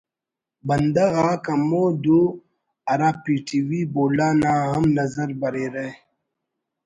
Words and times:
بندغ 0.67 1.13
آک 1.31 1.45
ہمو 1.53 1.83
دو 2.03 2.19
ہرا 2.89 3.09
پی 3.23 3.35
ٹی 3.45 3.59
وی 3.67 3.81
بولان 3.93 4.39
آ 4.51 4.53
ہم 4.71 4.85
نظر 4.97 5.29
بریرہ 5.39 5.87